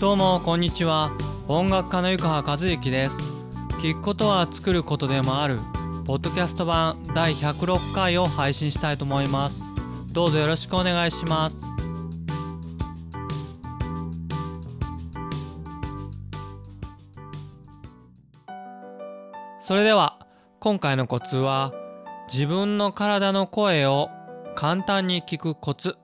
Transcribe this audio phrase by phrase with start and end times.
[0.00, 1.12] どうもこんにちは。
[1.46, 3.18] 音楽家の湯川和之です。
[3.82, 5.58] 聞くことは作ることでもある。
[6.06, 9.62] ポッドキャスト版第106回を配信したいと思います。
[10.10, 11.60] どうぞよろしくお願いします。
[19.60, 20.18] それでは
[20.60, 21.74] 今回のコツは
[22.32, 24.08] 自分の体の声を
[24.54, 25.98] 簡単に聞くコツ。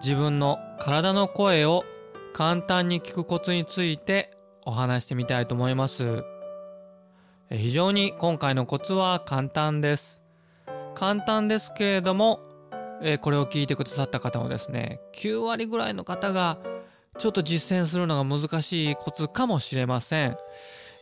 [0.00, 1.82] 自分の体の声を
[2.32, 4.30] 簡単に聞くコツについて
[4.64, 6.24] お話してみたいと思います。
[7.50, 10.20] 非常に今回のコツは簡単です。
[10.94, 12.40] 簡単ですけれども
[13.22, 16.58] これを聞いてくださった方もですね9割ぐらいの方が
[17.18, 20.36] ちょっと実践するのが難しいコツかもしれません、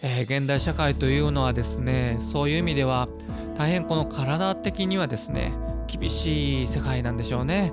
[0.03, 3.09] えー、現代社会というのはですねそういう意味では
[3.57, 5.53] 大変この体的にはですね
[5.89, 7.73] 厳しい世界なんでしょうね。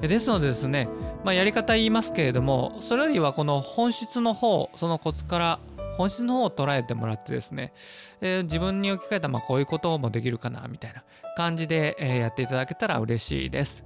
[0.00, 0.88] ですのでですね、
[1.24, 5.58] まあ、やり方言いますけれどもそれよりはこの本質の方そのコツから
[5.96, 7.72] 本質の方を捉えてもらってですね、
[8.20, 11.02] えー、自分に置き換えたまあこういうこともできるかなみたいな
[11.36, 13.84] 感じで、え、やっていただけたら嬉しいです。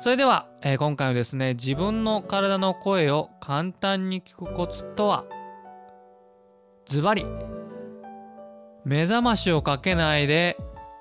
[0.00, 5.26] それでは、えー、今回はですね自分の体の声を簡単に聞くコツとは
[6.86, 7.26] ズバリ
[8.86, 10.56] 目覚ましをかけないで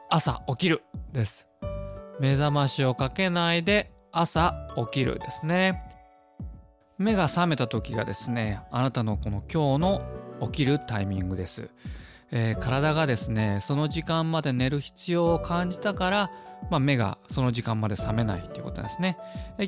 [0.10, 1.49] 朝起きるです
[2.20, 5.84] 目覚ましをかけないで朝起きるですね。
[6.98, 10.02] 目が覚めた時がですねあなたのこの今日の
[10.42, 11.70] 起きるタイミングです、
[12.32, 16.32] えー、体がですねその時間まで寝る必要を感じたから、
[16.70, 19.18] まあ、目がその時間まで覚めないっていうことですね。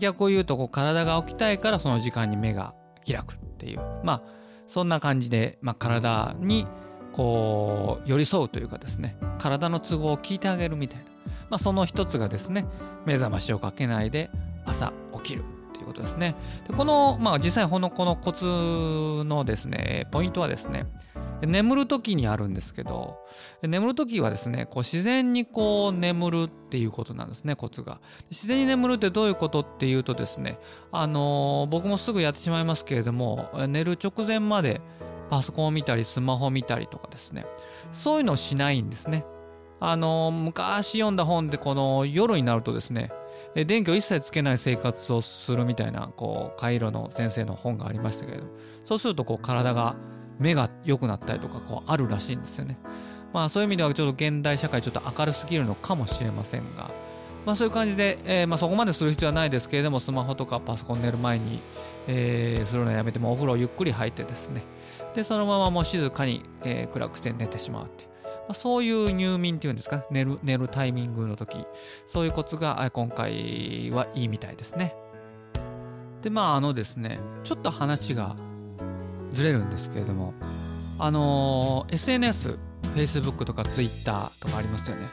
[0.01, 2.73] 逆を言うとこう体が起きたいからその時間に目が
[3.07, 3.79] 開くっていう。
[4.03, 4.21] まあ
[4.67, 6.65] そんな感じで、まあ、体に
[7.11, 11.05] こう寄り添うというかですね体の都合を聞いてあげるみたいな。
[11.51, 12.65] まあ、その一つがですね
[13.05, 14.31] 目覚ましをかけないで
[14.65, 16.33] 朝起きるということですね。
[16.67, 20.85] でこの、まあ、実際このこのコツのですねポイントはですね
[21.41, 23.17] 眠る時にあるんですけど
[23.63, 27.99] 眠る時はですねこう自然にこう眠るっていうことなんですねコツが。
[28.29, 30.57] 自然に眠るってどういうことっていうとですね
[30.93, 34.79] あの、僕もすぐやってしまいますけれども寝る直前まで
[35.29, 37.45] パソコンを見たりスマホを見たりとかですね
[37.91, 39.25] そういうのをしないんですね。
[39.83, 43.11] あの昔読んだ本でこの夜になるとですね
[43.55, 48.43] 電気を一切つけない生活をするみたいなこう回路の先生の本がありましたけれど
[48.85, 49.95] そうするとこう体が
[50.39, 52.77] 目が良くなったりとかこうあるらしいんですよね。
[53.33, 56.91] まあそういう意味ではちょっと現代社会ちょっと明るすぎるのかもしれませんが
[57.45, 61.61] まあそういう感じで、えー、まあそこまでする必要はないですけれどもスマホとかパソコン寝る前に、
[62.07, 64.63] えー、するのやめてもお風呂ゆっくり入ってですね。
[65.15, 68.10] でそのままもう静かに、えー、暗くして寝てしまうっていう。
[68.47, 70.05] まあ、そういう入眠っていうんですか？
[70.11, 71.65] 寝る寝るタイミングの時。
[72.07, 74.95] そういうコツが今回はいいみたいですね。
[76.21, 78.35] でまああのですねちょっと話が
[79.31, 80.33] ずれるんですけれども。
[81.03, 82.59] あの、SNS
[82.95, 85.07] Facebook とか Twitter とかありますよね。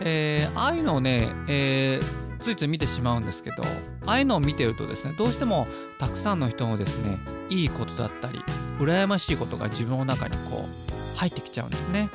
[0.00, 3.62] えー、ああいうのをね、えー、ついつい見てしまうんですけど
[4.06, 5.66] ああいうのを見てるとですねどうしても
[5.98, 7.18] たくさんの人のですね
[7.50, 8.42] いいことだったり
[8.78, 12.08] 羨ましいことが自分の中にこう入ってきちゃうんですね。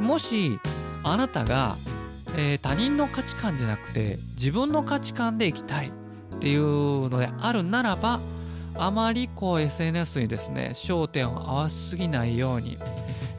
[0.00, 0.58] もし
[1.02, 1.76] あなたが、
[2.36, 8.20] えー、他人の価値観じゃなくて自分の価値観でいきたいっていうのであるならば
[8.74, 12.78] あまりこう SNS にですね焦点を合わせすぎないように、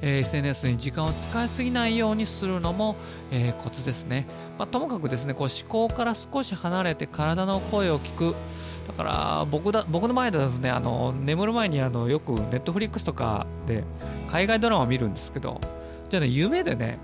[0.02, 2.96] えー、SNS に時間を使いすぎないようにするのも、
[3.32, 8.36] えー、コツですね、まあ、ともかくですねこう思考から少し離れて体の声を聞く。
[8.88, 13.84] だから僕だ僕の前ではですねあの眠る前にあのよくネットフリックスとかで
[14.28, 15.62] 海外ドラマを見るんですけど
[16.12, 17.00] じゃね、夢でね、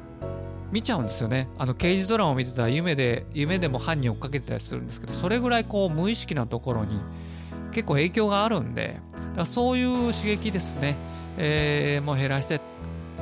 [0.72, 1.47] 見ちゃうんですよね。
[1.57, 7.00] あの、刑事ドラマを見てたら夢で、夢でも犯人追っかけてたりするんですけど、それぐらいこう、無意識なところに
[7.72, 10.97] 結構影響があるんで、だからそういう刺激ですね、
[11.38, 12.59] えー、もう減らして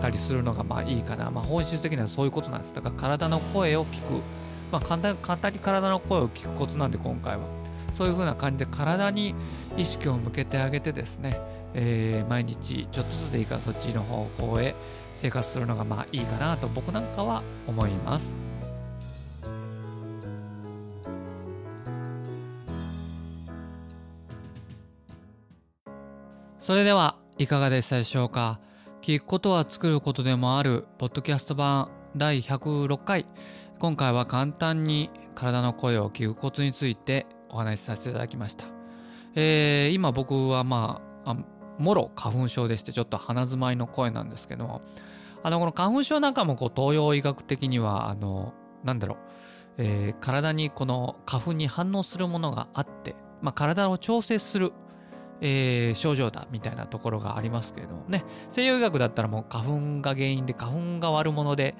[0.01, 1.29] たりするのがまあいいかな。
[1.29, 2.73] まあ本質的にはそういうことなんです。
[2.73, 4.22] だから体の声を聞く。
[4.72, 7.43] まあ簡単簡単に体の声を聞くことなんで今回は。
[7.91, 9.35] そういう風な感じで体に
[9.78, 11.40] 意識を向けてあげてですね、
[11.75, 14.73] えー、毎日ちょっとずつでいいからそっちの方向へ
[15.13, 18.33] 生活するのがまあいいかなと僕なんかは思います。
[26.59, 28.59] それではいかがでしたでしょうか？
[29.01, 33.25] 聞くことは作ることでもあるポッドキャスト版第106回。
[33.78, 38.63] 今回は簡単に体の声を聞くことについてお話しさせていただきました、
[39.35, 41.35] えー、今僕はまあ
[41.77, 44.81] もろ花粉症でしてちょっと鼻づまいの声なんですけども
[45.43, 49.17] あのこの花粉症なんかもこう東洋医学的にはあのなんだろう、
[49.77, 54.73] えー、体にこの花粉に反応するものがあって、まあ、体を調整する
[55.41, 58.23] えー、症状だみたいなところがありますけれどもね。
[58.49, 61.75] 西洋医学だったらもう花粉が原因で花粉が悪者で、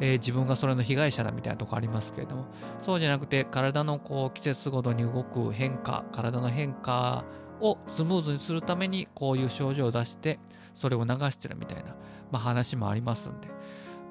[0.00, 2.46] えー、自分がそれの被害者だみたいなとこありますけれども。
[2.82, 7.24] そうじゃなくて体のこう季節ごとに動く変化体の変化
[7.60, 10.38] をスムーズにするためにこういう症状を出して
[10.74, 11.94] それを流してるみたいな、
[12.30, 13.48] まあ、話もありますんで。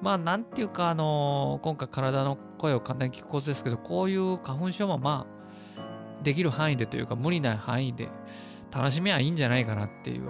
[0.02, 8.08] まあなんていうかあの、今回体の声を簡単に聞くことですけどこういう花粉症もまあできる範囲でというか無理ない範囲で
[8.70, 10.22] 楽しみはいいんじゃないかなっていう。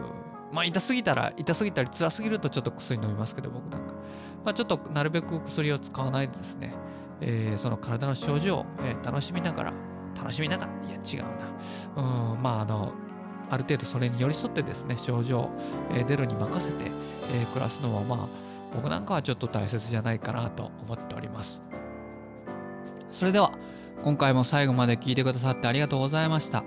[0.53, 3.95] まあ痛すぎたら痛すぎたり辛すぎるとちょっと薬飲みますけど僕なんか。
[4.45, 6.75] まあちょっとなるべく薬を使わないでですね、
[7.21, 9.73] えー、その体の症状を、えー、楽しみながら
[10.17, 11.23] 楽しみながらいや違う
[11.97, 12.33] な。
[12.35, 12.93] うんまああの
[13.51, 15.51] ある程度それに寄り添ってですね症状、
[15.93, 18.29] えー、出るに任せて、えー、暮らすのはまあ
[18.75, 21.61] 僕なんかはちょっと大切じゃないかなと思っております。
[23.13, 23.53] それでは
[24.03, 26.65] 今回も最後まで聞いてくださってありがとうございました。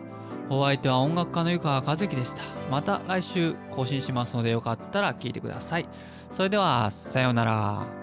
[0.50, 2.44] お相手は音楽家の湯川和樹でした。
[2.70, 5.88] また来週更新しますのでよかったら聞いてください。
[6.32, 8.03] それではさようなら。